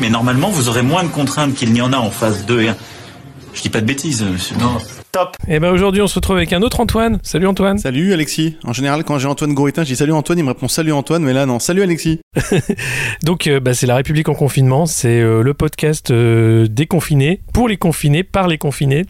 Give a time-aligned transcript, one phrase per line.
[0.00, 2.68] Mais normalement, vous aurez moins de contraintes qu'il n'y en a en phase 2 et
[2.68, 2.76] 1.
[3.54, 4.56] Je dis pas de bêtises, monsieur.
[4.56, 4.78] Non.
[5.48, 7.18] Et eh ben aujourd'hui, on se retrouve avec un autre Antoine.
[7.22, 7.78] Salut Antoine.
[7.78, 8.56] Salut Alexis.
[8.64, 11.22] En général, quand j'ai Antoine Gouritin, je dis salut Antoine, il me répond salut Antoine,
[11.22, 12.20] mais là non, salut Alexis.
[13.22, 17.68] Donc euh, bah, c'est la République en confinement, c'est euh, le podcast euh, déconfiné pour
[17.68, 19.06] les confinés par les confinés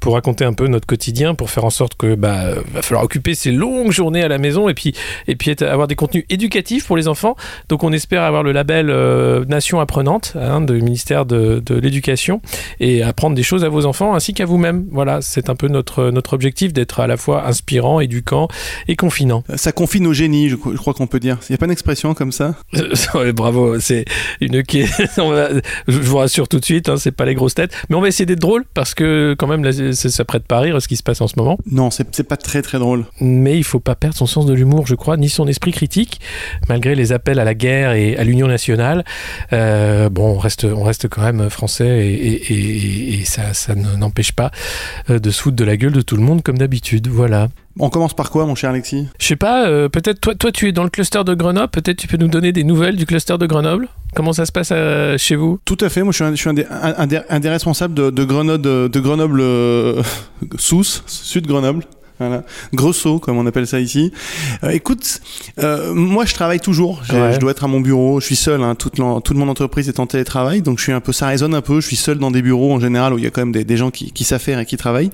[0.00, 3.34] pour raconter un peu notre quotidien, pour faire en sorte que bah va falloir occuper
[3.34, 4.94] ces longues journées à la maison et puis
[5.26, 7.36] et puis avoir des contenus éducatifs pour les enfants.
[7.68, 8.86] Donc on espère avoir le label
[9.48, 12.40] Nation apprenante hein, du ministère de, de l'éducation
[12.78, 14.81] et apprendre des choses à vos enfants ainsi qu'à vous-même.
[14.90, 18.48] Voilà, c'est un peu notre, notre objectif d'être à la fois inspirant, éduquant
[18.88, 19.44] et confinant.
[19.56, 21.38] Ça confine au génie, je, crois qu'on peut dire.
[21.48, 22.54] Il n'y a pas une expression comme ça?
[23.34, 24.04] Bravo, c'est
[24.40, 24.84] une qui
[25.88, 28.08] je vous rassure tout de suite, hein, c'est pas les grosses têtes, mais on va
[28.08, 31.02] essayer d'être drôle parce que quand même ça prête pas à rire ce qui se
[31.02, 31.58] passe en ce moment.
[31.70, 33.04] Non, c'est pas très très drôle.
[33.20, 36.20] Mais il faut pas perdre son sens de l'humour, je crois, ni son esprit critique,
[36.68, 39.04] malgré les appels à la guerre et à l'union nationale.
[39.52, 44.50] Euh, bon, on reste, on reste quand même français et, et ça, ça n'empêche pas
[45.08, 47.08] de se foutre de la gueule de tout le monde comme d'habitude.
[47.08, 47.48] Voilà.
[47.78, 49.08] On commence par quoi, mon cher Alexis?
[49.18, 51.96] Je sais pas, euh, peut-être toi, toi, tu es dans le cluster de Grenoble, peut-être
[51.96, 55.16] tu peux nous donner des nouvelles du cluster de Grenoble Comment ça se passe euh,
[55.16, 55.58] chez vous?
[55.64, 58.10] Tout à fait, moi je suis un, je suis un, des, un, des, responsables de,
[58.10, 59.42] de Grenoble, de, Grenoble
[60.58, 61.84] Sousse, sud Grenoble.
[62.18, 62.44] Voilà.
[62.72, 64.12] Grosso, comme on appelle ça ici.
[64.70, 65.20] écoute,
[65.58, 67.02] moi je travaille toujours.
[67.04, 68.20] Je dois être à mon bureau.
[68.20, 68.62] Je suis seul.
[68.62, 71.12] Hein, toute, toute mon entreprise est en télétravail, donc je suis un peu.
[71.12, 71.80] Ça résonne un peu.
[71.80, 73.64] Je suis seul dans des bureaux en général où il y a quand même des,
[73.64, 75.10] des gens qui, qui savent faire et qui travaillent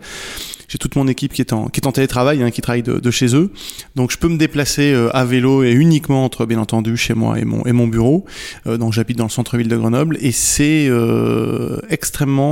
[0.68, 2.98] j'ai toute mon équipe qui est en, qui est en télétravail, hein, qui travaille de,
[2.98, 3.50] de, chez eux.
[3.96, 7.38] Donc je peux me déplacer euh, à vélo et uniquement entre, bien entendu, chez moi
[7.38, 8.24] et mon, et mon bureau.
[8.66, 12.48] Euh, donc j'habite dans le centre-ville de Grenoble et c'est euh, extrêmement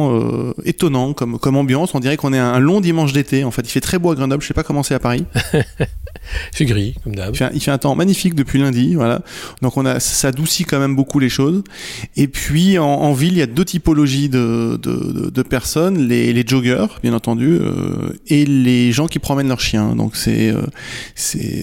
[0.65, 1.95] étonnant comme, comme ambiance.
[1.95, 3.45] On dirait qu'on est un long dimanche d'été.
[3.45, 4.43] En fait, il fait très beau à Grenoble.
[4.43, 5.25] Je sais pas comment c'est à Paris.
[6.53, 7.35] c'est gris, comme d'hab.
[7.35, 9.23] Il, il, fait un temps magnifique depuis lundi, voilà.
[9.63, 11.63] Donc on a, ça adoucit quand même beaucoup les choses.
[12.17, 16.33] Et puis en, en ville, il y a deux typologies de, de, de, personnes les,
[16.33, 19.95] les joggers, bien entendu, euh, et les gens qui promènent leurs chiens.
[19.95, 20.67] Donc c'est, euh,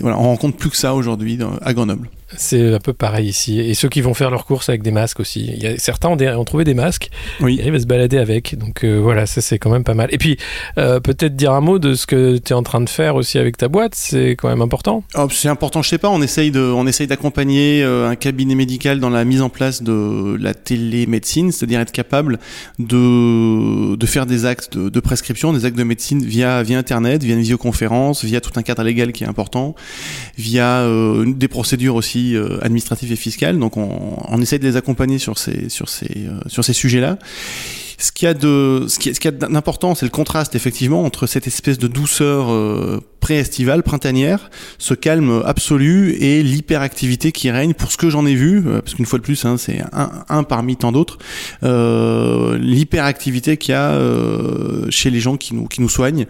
[0.01, 2.09] voilà, on rencontre plus que ça aujourd'hui à Grenoble.
[2.38, 3.59] C'est un peu pareil ici.
[3.59, 5.51] Et ceux qui vont faire leurs courses avec des masques aussi.
[5.55, 7.09] Il y a, certains ont, ont trouvé des masques.
[7.39, 7.55] Oui.
[7.55, 8.57] Ils arrivent à se balader avec.
[8.57, 10.09] Donc euh, voilà, ça c'est quand même pas mal.
[10.11, 10.38] Et puis,
[10.77, 13.38] euh, peut-être dire un mot de ce que tu es en train de faire aussi
[13.38, 13.95] avec ta boîte.
[13.95, 15.03] C'est quand même important.
[15.16, 16.09] Oh, c'est important, je sais pas.
[16.09, 19.83] On essaye, de, on essaye d'accompagner euh, un cabinet médical dans la mise en place
[19.83, 22.39] de la télémédecine, c'est-à-dire être capable
[22.79, 27.23] de, de faire des actes de, de, prescription, des actes de médecine via, via Internet,
[27.23, 29.75] via une visioconférence, via tout un cadre légal qui est important,
[30.38, 30.88] via
[31.25, 33.59] des procédures aussi euh, administratif et fiscal.
[33.59, 37.17] Donc on, on, essaie de les accompagner sur ces, euh, sur ces sujets-là.
[38.03, 41.05] Ce qu'il y a de, ce qui, ce qui a d'important, c'est le contraste effectivement
[41.05, 47.73] entre cette espèce de douceur euh, pré-estivale, printanière, ce calme absolu et l'hyperactivité qui règne
[47.73, 50.43] pour ce que j'en ai vu, euh, parce qu'une fois de plus, hein, c'est un,
[50.43, 51.17] parmi tant d'autres,
[51.63, 53.97] euh, l'hyperactivité qu'il y a
[54.89, 56.25] chez les gens qui nous, qui nous soignent,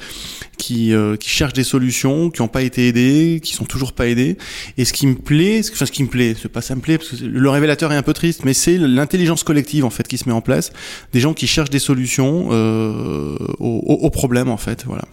[0.60, 4.38] qui, qui cherchent des solutions, qui n'ont pas été aidés, qui sont toujours pas aidés.
[4.78, 7.00] Et ce qui me plaît, enfin ce qui me plaît, c'est pas ça me plaît,
[7.00, 10.20] parce que le révélateur est un peu triste, mais c'est l'intelligence collective en fait qui
[10.20, 10.72] se met en place,
[11.14, 15.04] des gens qui cherchent des solutions euh, aux, aux problèmes en fait, voilà.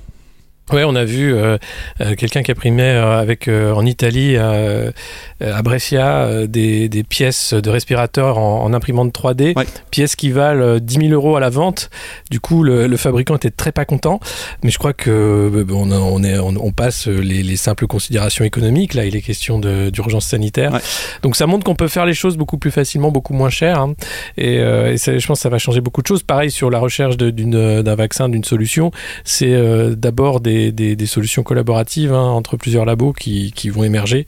[0.73, 1.59] Ouais, on a vu euh,
[2.01, 7.71] euh, quelqu'un qui imprimait euh, avec euh, en Italie à Brescia des, des, pièces de
[7.71, 9.65] respirateurs en, en imprimante 3D, ouais.
[9.91, 11.91] pièces qui valent 10 000 euros à la vente.
[12.31, 14.21] Du coup, le, le, fabricant était très pas content,
[14.63, 18.95] mais je crois que on, on, est, on, on passe les, les, simples considérations économiques.
[18.95, 20.81] Là, il est question d'urgence sanitaire, ouais.
[21.23, 23.81] donc ça montre qu'on peut faire les choses beaucoup plus facilement, beaucoup moins cher.
[23.81, 23.95] Hein.
[24.37, 26.23] Et, et ça, je pense que ça va changer beaucoup de choses.
[26.23, 28.91] Pareil sur la recherche d'un vaccin, d'une solution,
[29.25, 29.57] c'est
[29.97, 34.27] d'abord des des, des, solutions collaboratives hein, entre plusieurs labos qui, qui, vont émerger.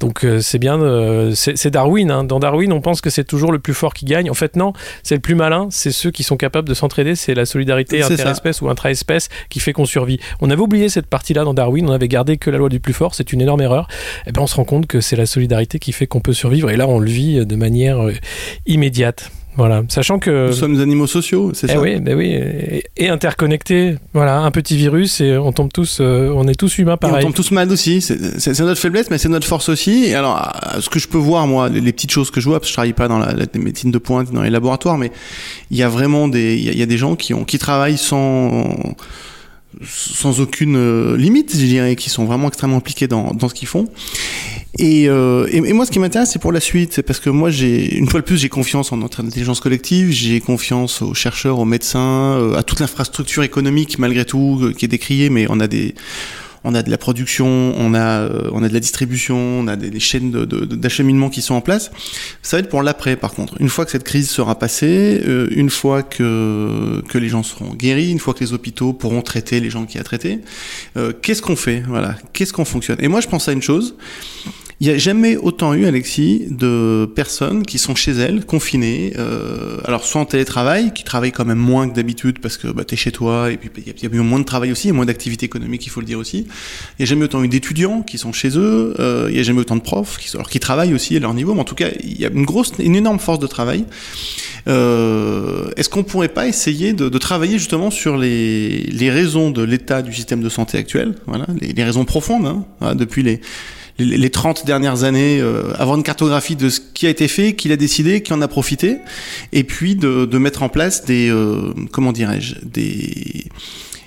[0.00, 2.10] Donc euh, c'est bien, euh, c'est Darwin.
[2.10, 2.24] Hein.
[2.24, 4.30] Dans Darwin, on pense que c'est toujours le plus fort qui gagne.
[4.30, 4.72] En fait, non,
[5.02, 8.62] c'est le plus malin, c'est ceux qui sont capables de s'entraider, c'est la solidarité interespèce
[8.62, 10.18] ou intra-espèce qui fait qu'on survit.
[10.40, 12.94] On avait oublié cette partie-là dans Darwin, on avait gardé que la loi du plus
[12.94, 13.88] fort, c'est une énorme erreur.
[14.26, 16.70] Et ben on se rend compte que c'est la solidarité qui fait qu'on peut survivre,
[16.70, 18.12] et là on le vit de manière euh,
[18.66, 19.30] immédiate.
[19.56, 21.80] Voilà, sachant que nous sommes des animaux sociaux, c'est eh ça?
[21.80, 23.96] Oui, ben oui, et, et, interconnectés.
[24.12, 27.16] Voilà, un petit virus et on tombe tous, euh, on est tous humains pareil.
[27.16, 28.00] Et on tombe tous malades aussi.
[28.00, 30.06] C'est notre faiblesse, mais c'est notre force aussi.
[30.06, 32.58] Et alors, ce que je peux voir moi, les, les, petites choses que je vois,
[32.58, 35.12] parce que je travaille pas dans la, la médecine de pointe, dans les laboratoires, mais
[35.70, 37.98] il y a vraiment des, il y, y, a des gens qui ont, qui travaillent
[37.98, 38.74] sans
[39.82, 43.88] sans aucune euh, limite, je dirais, qui sont vraiment extrêmement impliqués dans, ce qu'ils font.
[44.78, 47.50] Et, euh, et, et, moi, ce qui m'intéresse, c'est pour la suite, parce que moi,
[47.50, 51.58] j'ai une fois de plus, j'ai confiance en notre intelligence collective, j'ai confiance aux chercheurs,
[51.58, 55.66] aux médecins, euh, à toute l'infrastructure économique, malgré tout, qui est décriée, mais on a
[55.66, 55.94] des
[56.64, 59.76] on a de la production, on a, euh, on a de la distribution, on a
[59.76, 61.90] des, chaînes d'acheminement de, qui sont en place.
[62.42, 63.54] Ça va être pour l'après, par contre.
[63.60, 67.74] Une fois que cette crise sera passée, euh, une fois que, que les gens seront
[67.74, 70.40] guéris, une fois que les hôpitaux pourront traiter les gens qui a traités,
[70.96, 71.82] euh, qu'est-ce qu'on fait?
[71.86, 72.96] Voilà, qu'est-ce qu'on fonctionne?
[73.00, 73.94] Et moi, je pense à une chose.
[74.80, 79.78] Il n'y a jamais autant eu, Alexis, de personnes qui sont chez elles, confinées, euh,
[79.84, 82.94] alors soit en télétravail, qui travaillent quand même moins que d'habitude parce que bah, tu
[82.94, 85.06] es chez toi, et puis il y, y, a moins de travail aussi, et moins
[85.06, 86.38] d'activité économique, il faut le dire aussi.
[86.38, 86.46] Il
[87.00, 89.60] n'y a jamais autant eu d'étudiants qui sont chez eux, euh, il n'y a jamais
[89.60, 91.88] autant de profs, qui, alors qui travaillent aussi à leur niveau, mais en tout cas,
[92.02, 93.84] il y a une grosse, une énorme force de travail.
[94.66, 99.62] Euh, Est-ce qu'on pourrait pas essayer de, de, travailler justement sur les, les raisons de
[99.62, 103.40] l'état du système de santé actuel, voilà, les, les raisons profondes, hein, voilà, depuis les
[103.98, 107.54] les, les 30 dernières années, euh, avoir une cartographie de ce qui a été fait,
[107.54, 108.98] qui l'a décidé, qui en a profité,
[109.52, 113.46] et puis de, de mettre en place des, euh, comment dirais-je, des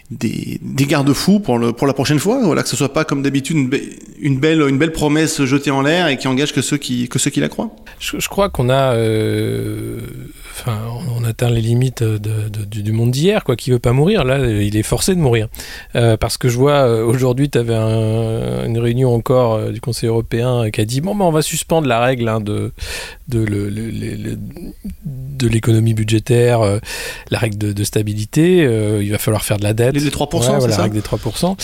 [0.10, 2.42] des, garde-fous pour, pour la prochaine fois.
[2.44, 3.76] Voilà, que ce soit pas comme d'habitude une, be
[4.20, 7.20] une, belle, une belle promesse jetée en l'air et qui engage que ceux qui, que
[7.20, 7.76] ceux qui la croient.
[8.00, 10.00] Je, crois qu'on a, euh,
[10.52, 10.80] enfin,
[11.16, 13.56] on atteint les limites du monde d'hier, quoi.
[13.56, 15.50] Qui veut pas mourir, là, il est forcé de mourir.
[15.96, 20.10] Euh, parce que je vois euh, aujourd'hui, tu avais un, une réunion encore du Conseil
[20.10, 22.72] européen qui a dit bon, ben, on va suspendre la règle hein, de,
[23.28, 23.70] de le,
[25.38, 26.80] de l'économie budgétaire, euh,
[27.30, 28.66] la règle de, de stabilité.
[28.66, 29.94] Euh, il va falloir faire de la dette.
[29.96, 31.56] Les 3%, ouais, voilà, ça la règle des 3%.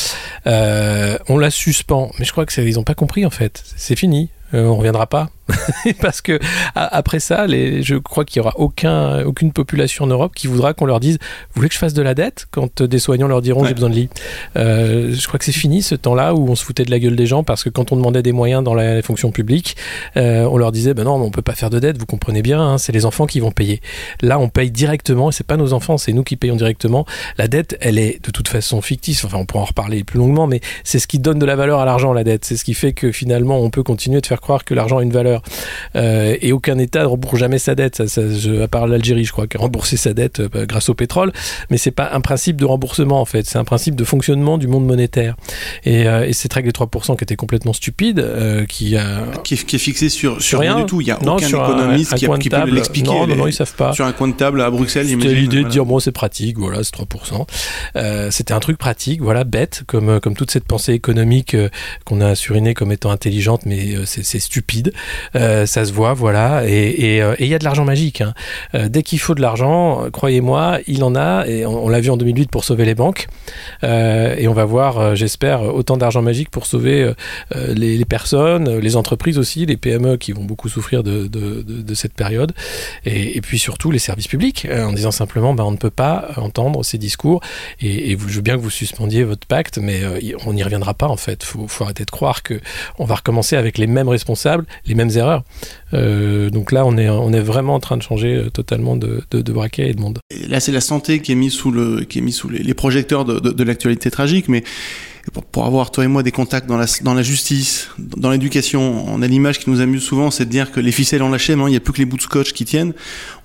[0.47, 2.11] Euh, on la suspend.
[2.19, 3.63] Mais je crois que ils n'ont pas compris, en fait.
[3.75, 4.29] C'est fini.
[4.55, 5.31] On reviendra pas.
[6.01, 6.39] Parce que
[6.75, 10.73] après ça, les, je crois qu'il y aura aucun, aucune population en Europe qui voudra
[10.73, 12.47] qu'on leur dise Vous voulez que je fasse de la dette?
[12.51, 13.67] Quand des soignants leur diront ouais.
[13.69, 14.09] J'ai besoin de lit.
[14.55, 17.15] Euh, je crois que c'est fini ce temps-là où on se foutait de la gueule
[17.15, 19.75] des gens parce que quand on demandait des moyens dans la fonction publique,
[20.17, 22.61] euh, on leur disait Ben non, on peut pas faire de dette, vous comprenez bien,
[22.61, 23.81] hein, c'est les enfants qui vont payer.
[24.21, 27.05] Là, on paye directement et c'est pas nos enfants, c'est nous qui payons directement.
[27.37, 29.21] La dette, elle est de toute façon fictive.
[29.25, 31.79] Enfin, on pourra en reparler plus longuement, mais c'est ce qui donne de la valeur
[31.79, 32.45] à l'argent, la dette.
[32.45, 35.03] C'est ce qui fait que finalement, on peut continuer de faire croire que l'argent a
[35.03, 35.32] une valeur.
[35.95, 39.25] Euh, et aucun État ne rembourse jamais sa dette, ça, ça, je, à part l'Algérie,
[39.25, 41.31] je crois, qui a remboursé sa dette euh, grâce au pétrole.
[41.69, 43.45] Mais c'est pas un principe de remboursement, en fait.
[43.45, 45.35] C'est un principe de fonctionnement du monde monétaire.
[45.83, 48.25] Et, euh, et cette règle des 3% qui était complètement stupide,
[48.69, 51.01] qui est, qui est fixée sur, sur rien du tout.
[51.01, 53.07] Il y a non, aucun économiste un, un qui, a, qui peut l'expliquer.
[53.07, 53.93] Non, non, non, ils savent pas.
[53.93, 55.67] Sur un coin de table à Bruxelles, C'était l'idée voilà.
[55.67, 57.47] de dire, bon, c'est pratique, voilà, c'est 3%.
[57.95, 61.55] Euh, c'était un truc pratique, voilà, bête, comme, comme toute cette pensée économique
[62.05, 64.93] qu'on a surinée comme étant intelligente, mais c'est stupide.
[65.35, 68.21] Euh, ça se voit, voilà, et il euh, y a de l'argent magique.
[68.21, 68.33] Hein.
[68.75, 72.17] Euh, dès qu'il faut de l'argent, croyez-moi, il en a, et on, l'a vu en
[72.17, 73.27] 2008 pour sauver les banques,
[73.83, 77.11] euh, et on va voir, j'espère, autant d'argent magique pour sauver
[77.55, 82.51] les, personnes, les entreprises aussi, les PME qui vont beaucoup souffrir de, cette période,
[83.05, 86.83] et, puis surtout les services publics, en disant simplement, ben, on ne peut pas entendre
[86.83, 87.41] ces discours,
[87.81, 90.01] et, et, je veux bien que vous suspendiez votre pacte, mais
[90.45, 91.43] on n'y reviendra pas en fait.
[91.43, 92.59] Il faut, faut arrêter de croire que
[92.99, 95.43] on va recommencer avec les mêmes responsables, les mêmes erreurs.
[95.93, 99.23] Euh, donc là, on est, on est vraiment en train de changer euh, totalement de,
[99.31, 100.19] de, braquet et de monde.
[100.47, 102.73] Là, c'est la santé qui est mise sous, le, qui est mise sous les, les
[102.73, 104.63] projecteurs de, de l'actualité tragique, mais
[105.31, 109.05] pour, pour, avoir toi et moi des contacts dans la, dans la justice, dans l'éducation,
[109.07, 111.53] on a l'image qui nous amuse souvent, c'est de dire que les ficelles ont lâché,
[111.53, 112.93] maintenant il n'y a plus que les bouts de scotch qui tiennent.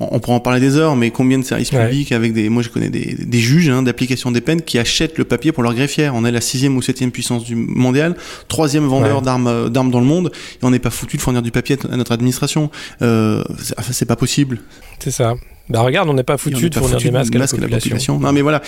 [0.01, 1.85] On, on pourra en parler des heures, mais combien de services ouais.
[1.85, 5.19] publics avec des, moi je connais des, des juges hein, d'application des peines qui achètent
[5.19, 6.15] le papier pour leur greffière.
[6.15, 8.17] On est la sixième ou septième puissance du mondial,
[8.49, 9.25] troisième vendeur ouais.
[9.25, 11.97] d'armes d'armes dans le monde, et on n'est pas foutu de fournir du papier à
[11.97, 12.71] notre administration.
[13.03, 13.45] Euh,
[13.93, 14.61] c'est pas possible.
[14.99, 15.35] C'est ça.
[15.69, 17.59] Bah regarde, on n'est pas foutu de fournir des masques, à, la population.
[17.59, 18.19] à, la population.
[18.19, 18.63] Non mais voilà.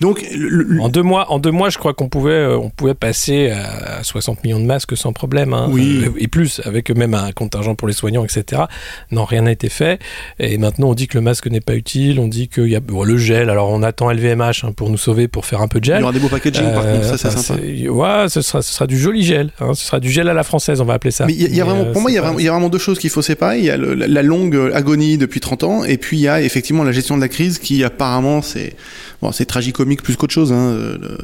[0.00, 0.80] Donc le...
[0.80, 4.02] en deux mois, en deux mois, je crois qu'on pouvait, euh, on pouvait passer à
[4.02, 5.52] 60 millions de masques sans problème.
[5.52, 6.04] Hein, oui.
[6.04, 8.62] Euh, et plus, avec même un contingent pour les soignants, etc.
[9.10, 10.00] Non, rien n'a été fait.
[10.38, 12.20] Et maintenant, on dit que le masque n'est pas utile.
[12.20, 13.50] On dit qu'il y a bon, le gel.
[13.50, 15.98] Alors, on attend LVMH hein, pour nous sauver, pour faire un peu de gel.
[15.98, 17.04] Il y aura des beaux packaging, euh, par contre.
[17.04, 17.62] Ça, c'est enfin, sympa.
[17.62, 19.50] Ouais, ce sera, ce sera du joli gel.
[19.60, 21.26] Hein, ce sera du gel à la française, on va appeler ça.
[21.26, 22.52] Mais il y, y, a vraiment, pour moi, il y, a vraiment, il y a
[22.52, 23.58] vraiment deux choses qu'il faut séparer.
[23.58, 26.28] Il y a le, la, la longue agonie depuis 30 ans, et puis il y
[26.28, 28.74] a effectivement, la gestion de la crise qui apparemment c'est
[29.22, 30.52] bon, c'est tragicomique plus qu'autre chose.
[30.52, 31.18] Hein, euh, le-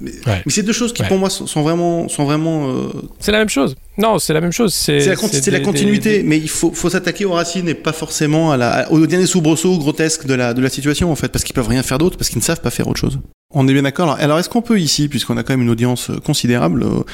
[0.00, 0.42] mais Ouais.
[0.44, 1.08] mais c'est deux choses qui Ouais.
[1.08, 2.88] pour moi sont sont vraiment sont vraiment euh,
[3.20, 3.74] C'est la même chose.
[3.98, 4.72] Non, c'est la même chose.
[4.74, 5.14] C'est la,
[5.58, 8.90] des- continuité, des- mais il faut, faut s'attaquer aux racines et pas forcément à la,
[8.90, 11.82] au dernier soubresaut grotesque de la, de la situation en fait, parce qu'ils peuvent rien
[11.82, 13.18] faire d'autre, parce qu'ils ne savent pas faire autre chose.
[13.54, 14.16] On est bien d'accord.
[14.18, 17.04] Alors, est-ce qu'on peut ici, puisqu'on a quand même une audience euh, considérable euh,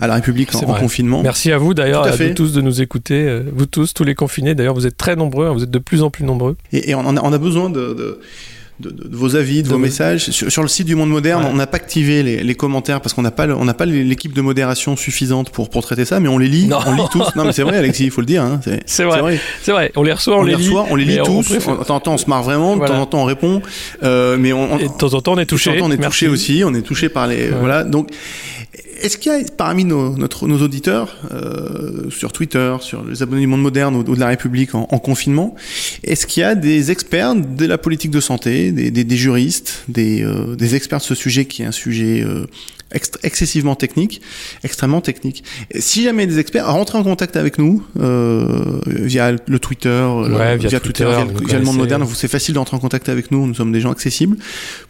[0.00, 0.80] à la République en, vrai.
[0.80, 4.04] confinement, Merci à vous d'ailleurs, à vous tous de nous écouter, euh, vous tous, tous
[4.04, 4.54] les confinés.
[4.54, 6.56] D'ailleurs, vous êtes très nombreux, hein, vous êtes de plus en plus nombreux.
[6.72, 8.20] et, et on, a, on a besoin de, de,
[8.80, 10.30] de, de- de vos avis, de, vos messages.
[10.30, 11.50] Sur, sur le site du Monde Moderne, Ouais.
[11.52, 13.86] on n'a pas activé les, les commentaires parce qu'on n'a pas, le- on n'a pas
[13.86, 16.78] l'équipe de modération suffisante pour, pour traiter ça, mais on les lit, Non.
[16.86, 17.34] on lit tous.
[17.36, 18.42] Non, mais c'est vrai, Alexis, il faut le dire.
[18.42, 19.38] Hein, c'est C'est vrai.
[19.62, 20.68] C'est vrai, on les reçoit, on, On, les, lit.
[20.68, 21.50] reçoit, on les lit tous.
[21.52, 22.76] De temps en temps, on se marre vraiment.
[22.76, 23.62] De temps en temps, on répond.
[24.02, 25.70] Euh, mais on, on- Et de temps en temps, on est touché.
[25.72, 26.18] de temps en temps, on est Merci.
[26.26, 26.62] touché aussi.
[26.64, 27.44] On est touché par les.
[27.48, 27.56] Ouais.
[27.58, 27.82] Voilà.
[27.84, 28.10] Donc,
[29.00, 33.42] est-ce qu'il y a parmi nos, notre, nos auditeurs euh, sur Twitter, sur les abonnés
[33.42, 35.54] du Monde Moderne ou, ou de la République en, en confinement,
[36.04, 39.84] est-ce qu'il y a des experts de la politique de santé, des, des, des juristes,
[39.88, 42.46] des, euh, des experts de ce sujet qui est un sujet euh,
[43.22, 44.20] excessivement technique,
[44.64, 45.42] extrêmement technique?
[45.78, 50.56] Si jamais des experts, rentrez en contact avec nous euh, via le Twitter, le- Ouais,
[50.56, 51.76] via via, Twitter, Twitter, via, le- nous via le Monde.
[51.76, 52.02] Moderne.
[52.04, 53.46] Vous c'est facile d'entrer en contact avec nous.
[53.46, 54.36] Nous sommes des gens accessibles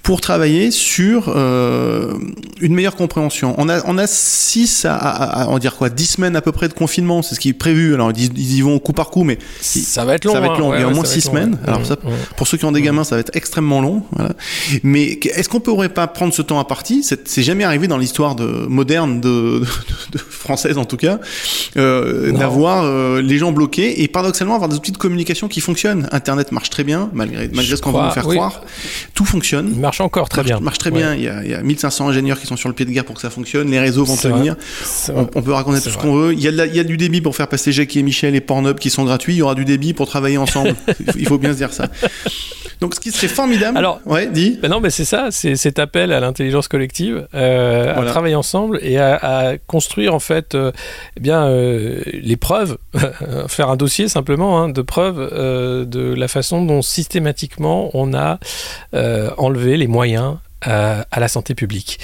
[0.06, 2.14] pour travailler sur euh,
[2.60, 3.56] une meilleure compréhension.
[3.58, 6.52] On a on a six à, à, à- on dire quoi, dix semaines à peu
[6.52, 7.22] près de confinement.
[7.22, 7.92] C'est ce qui est prévu.
[7.92, 10.32] Alors ils, y vont coup par coup, mais Ça va être long.
[10.32, 10.58] Ça va être hein.
[10.60, 10.70] long.
[10.70, 11.52] Ouais, Il y a au moins ça va six être long, semaines.
[11.60, 11.68] ouais.
[11.68, 11.96] Alors ça,
[12.36, 14.04] pour ceux qui ont des gamins, ça va être extrêmement long.
[14.12, 14.30] Voilà.
[14.84, 17.02] Mais est-ce qu'on pourrait pas prendre ce temps à partie?
[17.02, 19.66] C'est c'est jamais arrivé dans l'histoire de moderne de, de,
[20.12, 21.18] de française en tout cas,
[21.76, 26.08] euh, d'avoir euh, les gens bloqués et paradoxalement avoir des outils de communication qui fonctionnent.
[26.12, 28.36] Internet marche très bien malgré malgré Je ce qu'on veut nous faire oui.
[28.36, 28.60] croire.
[29.14, 29.70] Tout fonctionne.
[29.75, 30.61] Il marche encore très marche, bien.
[30.61, 30.99] marche très Ouais.
[30.99, 31.15] bien.
[31.15, 33.05] Il y, a, il y a 1500 ingénieurs qui sont sur le pied de guerre
[33.05, 33.71] pour que ça fonctionne.
[33.71, 34.57] Les réseaux vont tenir.
[35.15, 36.33] On, peut raconter tout ce qu'on veut.
[36.33, 38.03] Il y, a de la- il y a du débit pour faire passer Jackie et
[38.03, 39.35] Michel et Pornhub qui sont gratuits.
[39.35, 40.75] Il y aura du débit pour travailler ensemble.
[41.00, 41.88] Il faut- Il faut bien se dire ça.
[42.80, 43.76] Donc, ce qui serait formidable.
[43.78, 44.59] Alors- ouais, dis.
[44.61, 48.09] Ben non, mais c'est ça, c'est cet appel à l'intelligence collective, euh, Voilà.
[48.11, 50.73] à travailler ensemble et à, à construire en fait, euh,
[51.16, 52.76] eh bien, euh, les preuves,
[53.49, 58.38] faire un dossier simplement hein, de preuves de la façon dont systématiquement on a
[59.38, 61.99] enlevé les moyens à, à la santé publique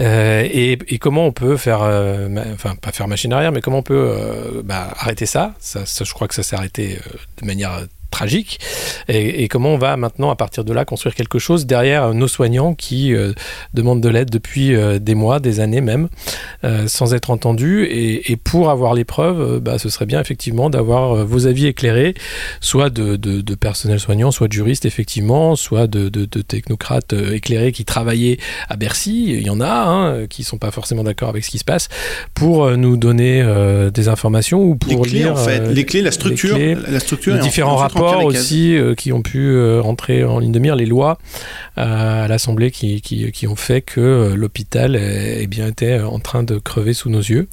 [0.00, 3.60] Euh, et, et comment on peut faire, euh, ma- enfin pas faire machine arrière, mais
[3.60, 6.98] comment on peut euh, bah, arrêter ça, ça, ça, Je crois que ça s'est arrêté
[7.40, 8.58] de manière tragique
[9.08, 12.28] et, et comment on va maintenant à partir de là construire quelque chose derrière nos
[12.28, 13.32] soignants qui euh,
[13.74, 16.08] demandent de l'aide depuis euh, des mois, des années même,
[16.64, 20.70] euh, sans être entendus et, et pour avoir les preuves, bah, ce serait bien effectivement
[20.70, 22.14] d'avoir vos avis éclairés,
[22.60, 27.84] soit de, de, de personnel soignant, soit de juristes effectivement, soit de, technocrates éclairés qui
[27.84, 28.38] travaillaient
[28.68, 31.58] à Bercy, il y en a hein, qui sont pas forcément d'accord avec ce qui
[31.58, 31.88] se passe,
[32.34, 33.44] pour nous donner
[33.92, 35.60] des informations ou Les pour clés, lire en fait.
[35.72, 36.54] les clés, la structure.
[36.54, 40.52] clés, la structure les différents rapports aussi euh, qui ont pu euh, entrer en ligne
[40.52, 41.18] de mire, les lois
[41.76, 46.18] euh, à l'Assemblée qui, qui, qui ont fait que euh, l'hôpital eh bien, était en
[46.18, 47.48] train de crever sous nos yeux,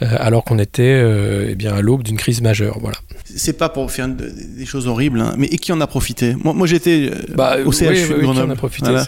[0.00, 1.04] alors qu'on était
[1.48, 2.78] eh bien, à l'aube d'une crise majeure.
[2.80, 2.98] Voilà.
[3.36, 6.34] C'est pas pour faire de- des choses horribles, hein, mais et qui en a profité?
[6.42, 8.56] Moi, moi j'étais euh, Bah, au CHU oui, de oui, Grenoble.
[8.80, 9.04] Voilà.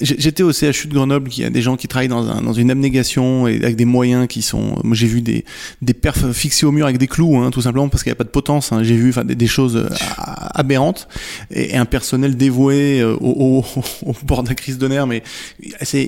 [0.00, 2.70] J'étais au CHU de Grenoble, qui a des gens qui travaillent dans, un, dans une
[2.70, 4.76] abnégation et avec des moyens qui sont.
[4.84, 5.44] Moi, j'ai vu des,
[5.80, 8.16] des perfs fixés au mur avec des clous, hein, tout simplement parce qu'il n'y a
[8.16, 8.72] pas de potence.
[8.72, 8.82] hein.
[8.82, 9.88] J'ai vu des, des choses euh,
[10.54, 11.08] aberrantes
[11.50, 15.06] et, et un personnel dévoué euh, au, au, au bord de la crise de nerfs,
[15.06, 15.22] mais
[15.82, 16.04] c'est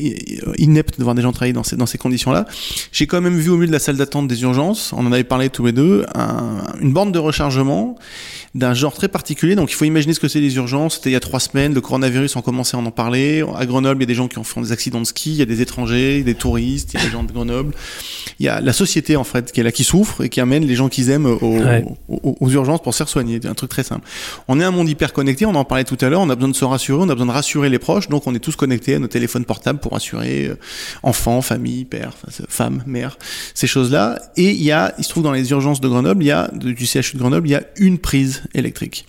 [0.58, 2.46] inepte de voir des gens travailler dans ces, dans ces conditions-là.
[2.92, 5.24] J'ai quand même vu au milieu de la salle d'attente des urgences, on en avait
[5.24, 7.18] parlé tous les deux, un- une borne de
[8.54, 9.54] d'un genre très particulier.
[9.54, 10.96] Donc il faut imaginer ce que c'est les urgences.
[10.96, 13.44] C'était il y a trois semaines, le coronavirus, on commençait à en parler.
[13.56, 15.36] À Grenoble, il y a des gens qui ont fait des accidents de ski, il
[15.36, 17.74] y a des étrangers, des touristes, il y a des gens de Grenoble.
[18.40, 20.64] Il y a la société en fait qui est là, qui souffre et qui amène
[20.66, 21.84] les gens qu'ils aiment aux, Ouais.
[22.08, 23.38] aux, aux urgences pour se faire soigner.
[23.42, 24.06] C'est un truc très simple.
[24.48, 26.48] On est un monde hyper connecté, on en parlait tout à l'heure, on a besoin
[26.50, 28.94] de se rassurer, on a besoin de rassurer les proches, donc on est tous connectés
[28.94, 30.56] à nos téléphones portables pour rassurer euh,
[31.02, 32.12] enfants, famille, père,
[32.48, 33.18] femme, mère,
[33.54, 34.18] ces choses-là.
[34.36, 36.50] Et il y a, il se trouve dans les urgences de Grenoble, il y a,
[36.52, 39.06] du CHU de Grenoble, il y a une prise électrique.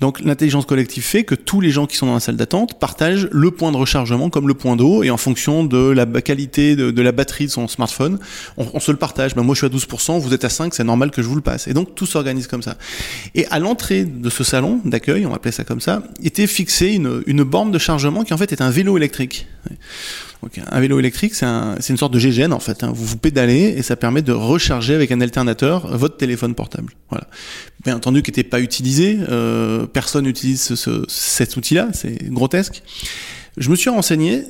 [0.00, 3.28] Donc l'intelligence collective fait que tous les gens qui sont dans la salle d'attente partagent
[3.30, 7.02] le point de rechargement comme le point d'eau et en fonction de la qualité de,
[7.02, 8.18] la batterie de son smartphone,
[8.56, 9.36] on, on se le partage.
[9.36, 11.36] Ben, moi je suis à 12%, vous êtes à 5, c'est normal que je vous
[11.36, 11.68] le passe.
[11.68, 12.76] Et donc tout s'organise comme ça.
[13.36, 16.94] Et à l'entrée de ce salon d'accueil, on va appeler ça comme ça, était fixée
[16.94, 19.46] une, une borne de chargement qui en fait est un vélo électrique.
[20.42, 22.82] Donc, un vélo électrique, c'est un- une sorte de GGN en fait.
[22.82, 22.90] hein.
[22.94, 26.92] Vous vous pédalez et ça permet de recharger avec un alternateur votre téléphone portable.
[27.10, 27.28] Voilà.
[27.84, 29.18] Bien entendu, qui n'était pas utilisé.
[29.28, 31.88] euh, personne n'utilise ce, ce- cet outil-là.
[31.92, 32.82] C'est grotesque.
[33.56, 34.42] Je me suis renseigné.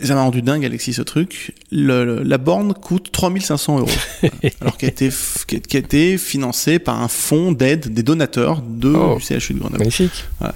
[0.00, 1.54] ça m'a rendu dingue, Alexis, ce truc.
[1.72, 3.88] Le, le- la borne coûte 3500 euros.
[4.20, 4.34] Voilà.
[4.60, 5.10] Alors qu'elle a été,
[5.46, 9.16] qui a- été financée par un fonds d'aide des donateurs de Oh.
[9.18, 9.78] du CHU de Grenoble.
[9.78, 10.24] Magnifique.
[10.40, 10.46] Bon,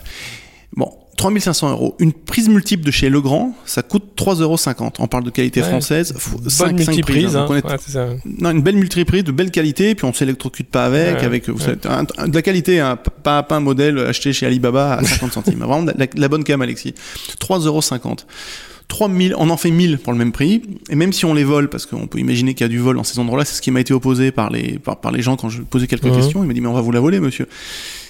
[1.22, 1.94] 3500 euros.
[2.00, 4.56] Une prise multiple de chez Legrand, ça coûte 3,50 euros.
[4.98, 5.68] On parle de qualité Ouais.
[5.68, 6.14] française.
[6.16, 7.22] Faut- cinq- Bonne cinq multiprise.
[7.24, 7.46] prises, hein.
[7.48, 7.54] hein.
[7.56, 8.08] Est- Ouais, ça.
[8.24, 11.48] Non, une belle multiprise de belle qualité, et puis on s'électrocute pas avec, Ouais, avec
[11.48, 14.94] vous savez, un- un- de la qualité, hein, pas, pas un modèle acheté chez Alibaba
[14.94, 15.58] à 50 centimes.
[15.60, 16.94] Vraiment la, la bonne cam, Alexis.
[17.38, 18.26] 3,50
[18.88, 20.60] 3000, on en fait 1000 pour le même prix,
[20.90, 22.96] et même si on les vole, parce qu'on peut imaginer qu'il y a du vol
[22.96, 25.36] dans ces endroits-là, c'est ce qui m'a été opposé par les, par, par les gens
[25.36, 26.16] quand je posais quelques Mhm.
[26.16, 27.46] questions, ils m'ont dit, mais on va vous la voler, monsieur.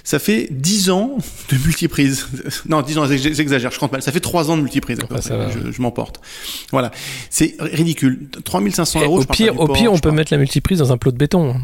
[0.04, 1.16] Ça fait 10 ans
[1.50, 2.26] de multiprise.
[2.68, 4.02] Non, 10 ans, j'ex- j'exagère, je compte mal.
[4.02, 4.98] Ça fait 3 ans de multiprise.
[4.98, 5.22] à peu Ah, près.
[5.28, 5.50] ça va.
[5.50, 6.20] je je m'emporte.
[6.72, 6.90] Voilà.
[7.30, 8.28] C'est ridicule.
[8.44, 9.18] 3500 Et euros.
[9.18, 11.16] au je pire, au port, pire, on peut mettre la multiprise dans un plot de
[11.18, 11.56] béton.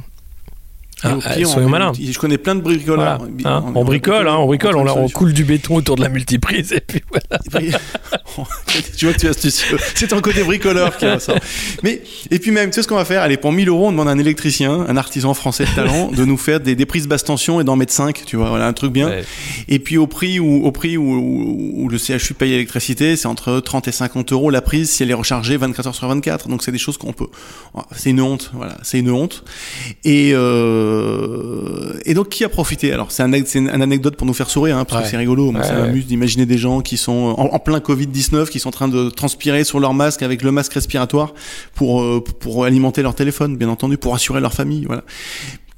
[1.05, 1.93] Ah, au ah, pire, soyons on- malins.
[2.01, 3.19] Je connais plein de bricoleurs.
[3.19, 6.09] Voilà, hein, on bricole, hein, on bricole, on, on coule du béton autour de la
[6.09, 7.41] multiprise et puis voilà.
[8.97, 9.79] tu vois que tu es astucieux.
[9.95, 11.37] C'est ton côté bricoleur qui ressort.
[11.83, 13.23] Mais, et puis même, tu sais ce qu'on va faire?
[13.23, 16.25] Allez, pour 1000 euros, on demande à un électricien, un artisan français de talent, de
[16.25, 18.73] nous faire des, des prises basse tension et d'en mettre 5, tu vois, voilà, un
[18.73, 19.09] truc bien.
[19.09, 19.25] Ouais.
[19.69, 23.27] Et puis au prix où, au prix où, où- où le CHU paye l'électricité, c'est
[23.29, 26.49] entre 30 et 50 euros la prise si elle est rechargée 24 heures sur 24.
[26.49, 27.29] Donc c'est des choses qu'on peut.
[27.95, 29.45] C'est une honte, voilà, c'est une honte.
[30.05, 30.88] Et euh,
[32.05, 32.93] et donc qui a profité?
[32.93, 35.05] Alors c'est un, une, une anecdote pour nous faire sourire, hein, parce Ouais.
[35.05, 35.51] que c'est rigolo.
[35.51, 35.81] Moi, Ouais, ça ouais.
[35.87, 38.89] m'amuse d'imaginer des gens qui sont en, en plein Covid 19, qui sont en train
[38.89, 41.35] de transpirer sur leur masque avec le masque respiratoire
[41.75, 44.85] pour euh, pour alimenter leur téléphone, bien entendu, pour assurer leur famille.
[44.87, 45.03] Voilà.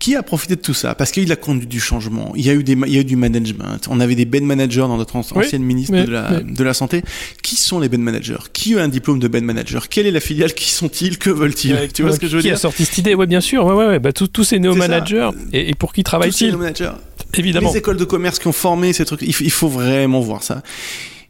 [0.01, 0.95] Qui a profité de tout ça?
[0.97, 2.33] Parce qu'il a conduit du changement.
[2.35, 3.87] Il y a eu des, il y a eu du management.
[3.91, 6.53] On avait des bed managers dans notre Oui, ancienne ministre de, la, oui.
[6.53, 7.03] de la santé.
[7.43, 8.39] Qui sont les bed managers?
[8.55, 9.89] Qui a un diplôme de bed manager?
[9.91, 10.55] Quelle est la filiale?
[10.55, 11.19] Qui sont-ils?
[11.19, 11.75] Que veulent-ils?
[11.75, 12.57] Ouais, Tu vois ce que je veux qui dire?
[12.57, 13.15] a sorti cette idée?
[13.15, 13.65] Ouais, bien sûr.
[13.67, 13.99] Ouais, ouais, ouais.
[13.99, 15.31] Bah, tous- ces néo-managers.
[15.53, 16.57] Et, et pour qui Tous ces travaillent-ils?
[16.57, 16.93] managers.
[17.35, 17.71] Évidemment.
[17.71, 19.21] Les écoles de commerce qui ont formé ces trucs.
[19.23, 20.63] Il faut vraiment voir ça.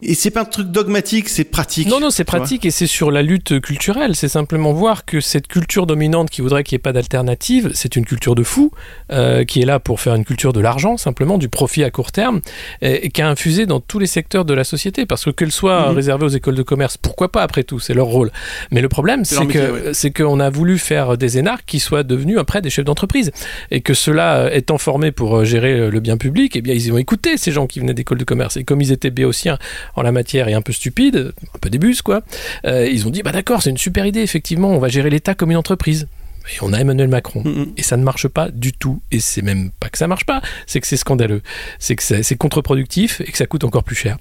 [0.03, 1.87] Et c'est pas un truc dogmatique, c'est pratique.
[1.89, 4.17] Non, non, c'est pratique et c'est sur la lutte culturelle.
[4.17, 7.97] C'est simplement voir que cette culture dominante qui voudrait qu'il n'y ait pas d'alternative, c'est
[7.97, 8.71] une culture de fou
[9.13, 12.13] euh, qui est là pour faire une culture de l'argent, simplement du profit à court
[12.13, 12.41] terme,
[12.81, 15.05] et, et qui a infusé dans tous les secteurs de la société.
[15.07, 15.97] Parce que qu'elle soit Mhm.
[15.97, 18.31] réservée aux écoles de commerce, pourquoi pas après tout, c'est leur rôle.
[18.71, 22.39] Mais le problème, C'est que c'est qu'on a voulu faire des énarques qui soient devenus
[22.39, 23.31] après des chefs d'entreprise
[23.71, 26.93] et que ceux-là euh, étant formés pour euh, gérer le bien public, eh bien ils
[26.93, 29.59] ont écouté ces gens qui venaient d'écoles de commerce et comme ils étaient béotiens
[29.97, 32.23] en la matière et un peu stupides, un peu des bus quoi,
[32.65, 35.35] euh, ils ont dit bah d'accord c'est une super idée effectivement on va gérer l'État
[35.35, 36.07] comme une entreprise.
[36.49, 37.45] Et on a Emmanuel Macron.
[37.77, 39.03] Et ça ne marche pas du tout.
[39.11, 41.43] Et c'est même pas que ça marche pas, c'est que c'est scandaleux.
[41.79, 44.17] C'est que c'est contre-productif et que ça coûte encore plus cher.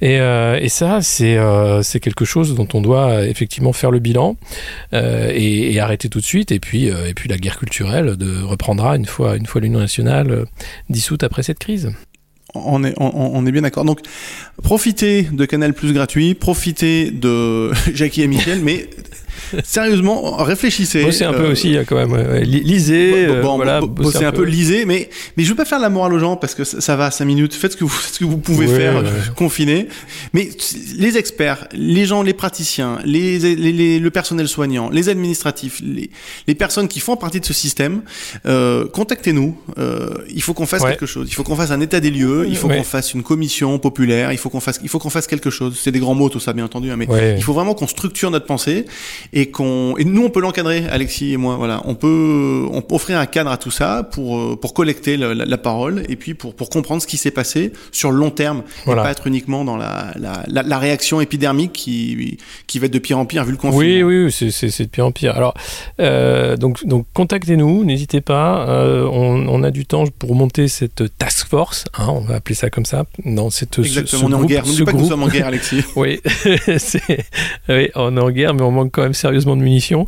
[0.00, 3.98] Et, euh, et ça, c'est euh, c'est quelque chose dont on doit effectivement faire le
[3.98, 4.36] bilan
[4.92, 6.52] euh, et, et arrêter tout de suite.
[6.52, 10.46] Et puis, et puis la guerre culturelle de, reprendra une fois, une fois l'Union nationale
[10.88, 11.92] dissoute après cette crise.
[12.54, 13.84] On est, on, on est bien d'accord.
[13.84, 14.00] Donc,
[14.62, 18.88] profitez de Canal Plus gratuit, profitez de Jackie et Michel, mais
[19.64, 21.02] sérieusement, réfléchissez.
[21.04, 22.12] Bossez un peu Euh, aussi, hein, quand même.
[22.12, 25.54] ouais, Lisez, Bon, euh, bon, voilà, bo- bossez un peu, lisez, mais mais je veux
[25.54, 27.54] pas faire la morale aux gens parce que ça, ça va, 5 minutes.
[27.54, 29.06] Faites ce que vous, faites ce que vous pouvez Ouais, faire, ouais.
[29.08, 29.88] euh, confiné.
[30.32, 30.48] Mais
[30.96, 36.10] les experts, les gens, les praticiens, les, les, les- le personnel soignant, les administratifs, les,
[36.46, 38.02] les personnes qui font partie de ce système,
[38.46, 39.56] euh, contactez-nous.
[40.34, 41.28] Il faut qu'on fasse quelque chose.
[41.30, 42.46] Il faut qu'on fasse un état des lieux.
[42.48, 44.32] Il faut qu'on fasse une commission populaire.
[44.32, 45.78] Il faut qu'on fasse, il faut qu'on fasse quelque chose.
[45.80, 48.30] C'est des grands mots tout ça, bien entendu, hein, mais il faut vraiment qu'on structure
[48.30, 48.84] notre pensée
[49.32, 52.94] et qu'on et nous on peut l'encadrer Alexis et moi voilà on peut on peut
[52.94, 56.16] offrir un cadre à tout ça pour euh, pour collecter le- la, la parole et
[56.16, 59.02] puis pour pour comprendre ce qui s'est passé sur le long terme Voilà.
[59.02, 62.92] et pas être uniquement dans la, la la la réaction épidermique qui qui va être
[62.92, 63.78] de pire en pire vu le confinement.
[63.78, 65.34] Oui, oui, oui, c'est- c'est de pire en pire.
[65.36, 65.54] Alors,
[66.00, 68.66] euh, donc, donc contactez-nous, n'hésitez pas.
[68.68, 72.54] Euh, on, on a du temps pour monter cette task force, hein, on va appeler
[72.54, 73.04] ça comme ça.
[73.24, 74.64] Dans cette, ce- Exactement, ce on est en groupe- guerre.
[74.66, 75.82] ce N'oublie pas que nous sommes en guerre, Alexis.
[75.96, 76.20] Oui,
[77.68, 80.06] oui, on est en guerre, mais on manque quand même sérieusement de munitions.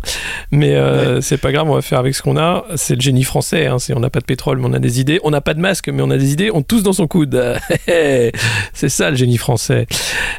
[0.50, 2.64] Mais euh, c'est pas grave, on va faire avec ce qu'on a.
[2.76, 3.66] C'est le génie français.
[3.66, 5.20] Hein, on n'a pas de pétrole, mais on a des idées.
[5.22, 6.50] On n'a pas de masque, mais on a des idées.
[6.52, 7.40] On tous dans son coude.
[7.86, 9.86] c'est ça le génie français.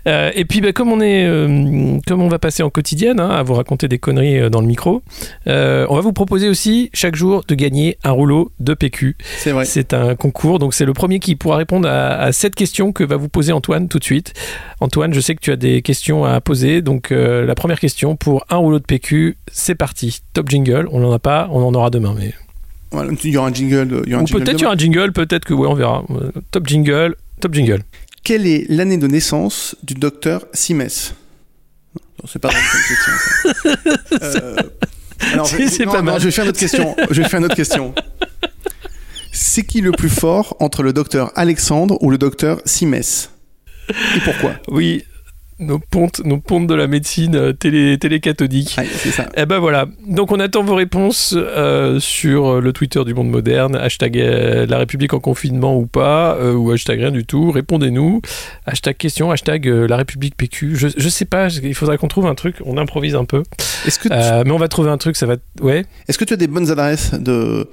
[0.07, 3.29] Euh, et puis, bah, comme on est, euh, comme on va passer en quotidienne hein,
[3.29, 5.03] à vous raconter des conneries dans le micro,
[5.45, 9.17] on va vous proposer aussi chaque jour de gagner un rouleau de PQ.
[9.37, 9.65] C'est vrai.
[9.65, 13.03] C'est un concours, donc c'est le premier qui pourra répondre à, à cette question que
[13.03, 14.33] va vous poser Antoine tout de suite.
[14.79, 18.45] Antoine, je sais que tu as des questions à poser, donc la première question pour
[18.49, 20.21] un rouleau de PQ, c'est parti.
[20.33, 22.33] Top jingle, on n'en a pas, on en aura demain, mais
[22.91, 24.03] Voilà, il y aura un jingle.
[24.05, 25.67] Il y aura un ou jingle peut-être il y aura un jingle, peut-être que ouais,
[25.67, 26.03] on verra.
[26.11, 27.81] Euh, Top jingle, top jingle.
[28.23, 31.15] Quelle est l'année de naissance du docteur Simès?
[32.27, 33.13] C'est pas vrai comme question.
[34.21, 34.21] Ça.
[34.21, 34.55] Euh,
[35.33, 36.19] alors, Si, je, c'est non, pas non, mal.
[36.19, 36.95] je vais faire une autre question.
[37.09, 37.93] Je vais faire une autre question.
[39.31, 43.31] C'est qui le plus fort entre le docteur Alexandre ou le docteur Simès?
[43.89, 44.53] Et pourquoi?
[44.67, 45.03] Oui.
[45.61, 48.75] Nos pontes, nos pontes de la médecine euh, télé, télécathodique.
[48.77, 49.27] Ouais, c'est ça.
[49.37, 49.85] Eh ben voilà.
[50.07, 54.77] Donc on attend vos réponses euh, sur le Twitter du Monde Moderne, hashtag euh, La
[54.79, 57.51] République en confinement ou pas, euh, ou hashtag rien du tout.
[57.51, 58.21] Répondez-nous.
[58.65, 60.75] Hashtag question, hashtag euh, La République PQ.
[60.75, 62.55] Je, je sais pas, il faudra qu'on trouve un truc.
[62.65, 63.43] On improvise un peu.
[63.85, 65.35] Est-ce que, tu- Euh, mais on va trouver un truc, ça va.
[65.61, 65.85] Ouais.
[66.07, 67.67] est-ce que tu as des bonnes adresses de,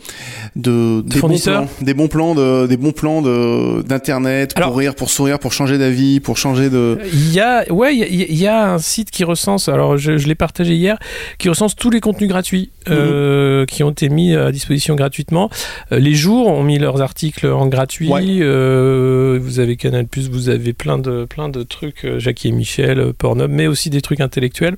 [0.57, 4.71] de, des bons fournisseurs plans, des bons plans de, des bons plans de, d'internet Alors-
[4.71, 6.99] pour rire, pour sourire, pour changer d'avis, pour changer de.
[7.13, 9.69] Il y a, ouais, il y, y a un site qui recense.
[9.69, 10.99] Alors, je, je l'ai partagé hier,
[11.39, 15.51] qui recense tous les contenus gratuits euh, qui ont été mis à disposition gratuitement.
[15.93, 18.09] Euh, les jours ont mis leurs articles en gratuit.
[18.09, 18.25] Ouais.
[18.41, 23.51] Euh, vous avez Canal+, vous avez plein de plein de trucs, Jackie et Michel, Pornhub,
[23.51, 24.77] mais aussi des trucs intellectuels.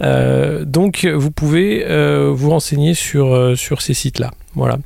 [0.00, 1.84] Euh, donc, vous pouvez
[2.32, 4.32] vous renseigner sur sur ces sites-là.
[4.54, 4.78] Voilà.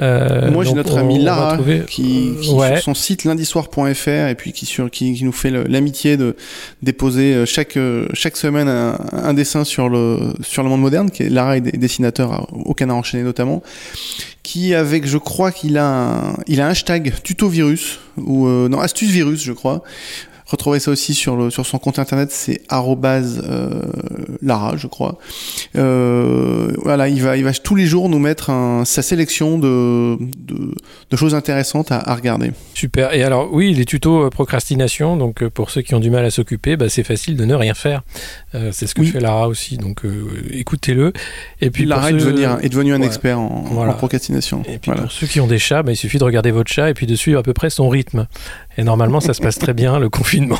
[0.00, 2.74] Euh, Moi, j'ai notre on- ami Lara trouver- qui, qui Ouais.
[2.76, 6.36] sur son site lundissoir.fr et puis qui, sur, qui, qui nous fait l'amitié de
[6.82, 11.10] déposer euh, chaque, euh, chaque semaine un, un dessin sur le, sur le monde moderne,
[11.10, 13.62] qui est Lara est dessinateur au Canard enchaîné notamment,
[14.42, 18.68] qui avec, je crois qu'il a un, il a un hashtag tuto virus ou euh,
[18.68, 19.82] non astuce virus, je crois.
[20.48, 23.82] Retrouvez ça aussi sur, le, sur son compte internet, c'est arrobase, euh,
[24.40, 25.18] Lara, je crois.
[25.76, 30.16] Euh, voilà, il va, il va tous les jours nous mettre un- sa sélection de,
[30.18, 30.74] de,
[31.10, 32.52] de choses intéressantes à, à regarder.
[32.74, 33.12] Super.
[33.14, 36.30] Et alors, oui, les tutos euh, procrastination, donc pour ceux qui ont du mal à
[36.30, 38.02] s'occuper, bah, c'est facile de ne rien faire.
[38.54, 39.08] Euh, c'est ce que Oui.
[39.08, 41.12] fait Lara aussi, donc euh, écoutez-le.
[41.60, 43.06] Et puis, Lara pour est, ceux- devenir, est devenu un Ouais.
[43.06, 43.92] expert en, Voilà.
[43.92, 44.62] en procrastination.
[44.62, 45.02] Et puis Voilà.
[45.02, 47.06] pour ceux qui ont des chats, bah, il suffit de regarder votre chat et puis
[47.06, 48.26] de suivre à peu près son rythme.
[48.78, 50.58] Et normalement, ça se passe très bien, le confinement.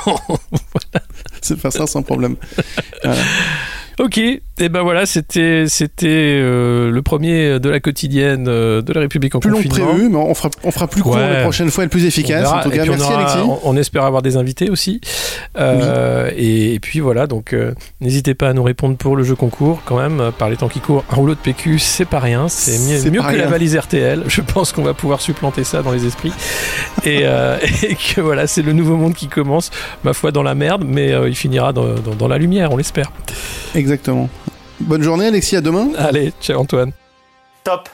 [1.41, 2.35] C'est faire ça sans problème.
[3.05, 3.23] Voilà.
[3.99, 9.01] Ok, et ben voilà, c'était c'était euh, le premier de la quotidienne euh, de la
[9.01, 9.89] République en Plus long que confinement.
[9.91, 11.33] prévu, mais on fera, on fera plus court Ouais.
[11.33, 12.49] la prochaine fois et le plus On efficace.
[12.49, 13.39] En tout cas, on merci aura- Alexis.
[13.39, 15.01] On, on espère avoir des invités aussi.
[15.59, 17.55] Euh, et, et puis voilà, donc
[18.01, 20.31] n'hésitez pas à nous répondre pour le jeu concours quand même.
[20.39, 22.49] Par les temps qui courent, un rouleau de PQ, c'est pas rien.
[22.49, 24.25] C'est mieux, mieux que la valise RTL.
[24.27, 26.33] Je pense qu'on va pouvoir supplanter ça dans les esprits.
[27.05, 27.23] et,
[27.83, 29.71] et que voilà, c'est le nouveau monde qui commence,
[30.05, 33.11] ma foi, dans la merde, mais il finira dans, dans- dans la lumière, on l'espère.
[33.89, 34.29] Exactement.
[34.81, 35.89] Bonne journée Alexis, à demain.
[35.97, 36.93] Allez, ciao Antoine.
[37.65, 37.89] Top